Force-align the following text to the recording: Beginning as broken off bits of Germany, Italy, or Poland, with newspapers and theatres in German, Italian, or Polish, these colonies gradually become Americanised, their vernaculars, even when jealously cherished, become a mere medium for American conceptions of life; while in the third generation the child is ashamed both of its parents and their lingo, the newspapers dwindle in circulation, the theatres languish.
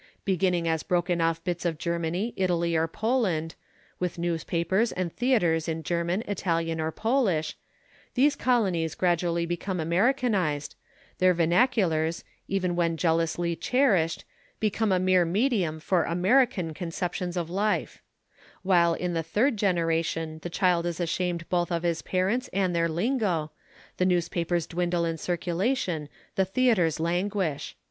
Beginning 0.25 0.67
as 0.67 0.81
broken 0.81 1.21
off 1.21 1.43
bits 1.43 1.63
of 1.63 1.77
Germany, 1.77 2.33
Italy, 2.35 2.75
or 2.75 2.87
Poland, 2.87 3.53
with 3.99 4.17
newspapers 4.17 4.91
and 4.91 5.13
theatres 5.13 5.67
in 5.69 5.83
German, 5.83 6.23
Italian, 6.27 6.81
or 6.81 6.91
Polish, 6.91 7.55
these 8.15 8.35
colonies 8.35 8.95
gradually 8.95 9.45
become 9.45 9.79
Americanised, 9.79 10.73
their 11.19 11.35
vernaculars, 11.35 12.23
even 12.47 12.75
when 12.75 12.97
jealously 12.97 13.55
cherished, 13.55 14.25
become 14.59 14.91
a 14.91 14.97
mere 14.97 15.23
medium 15.23 15.79
for 15.79 16.05
American 16.05 16.73
conceptions 16.73 17.37
of 17.37 17.47
life; 17.51 18.01
while 18.63 18.95
in 18.95 19.13
the 19.13 19.21
third 19.21 19.55
generation 19.55 20.39
the 20.41 20.49
child 20.49 20.87
is 20.87 20.99
ashamed 20.99 21.47
both 21.47 21.71
of 21.71 21.85
its 21.85 22.01
parents 22.01 22.49
and 22.51 22.75
their 22.75 22.89
lingo, 22.89 23.51
the 23.97 24.05
newspapers 24.07 24.65
dwindle 24.65 25.05
in 25.05 25.19
circulation, 25.19 26.09
the 26.33 26.43
theatres 26.43 26.99
languish. 26.99 27.75